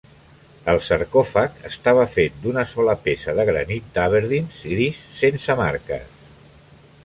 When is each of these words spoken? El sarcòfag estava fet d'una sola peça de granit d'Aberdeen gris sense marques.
El 0.71 0.79
sarcòfag 0.85 1.59
estava 1.69 2.07
fet 2.15 2.39
d'una 2.45 2.65
sola 2.73 2.97
peça 3.09 3.37
de 3.41 3.47
granit 3.53 3.93
d'Aberdeen 3.99 4.49
gris 4.65 5.07
sense 5.23 5.61
marques. 5.65 6.21